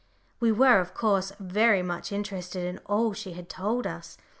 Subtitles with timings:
[0.39, 4.17] We were, of course, very much interested in all she had told us.